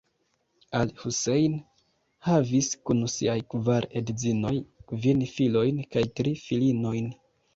Al-Husejn 0.77 1.57
havis 2.29 2.69
kun 2.89 3.03
siaj 3.17 3.35
kvar 3.53 3.87
edzinoj 4.01 4.55
kvin 4.93 5.23
filojn 5.35 5.85
kaj 5.97 6.07
tri 6.21 6.37
filinojn. 6.47 7.13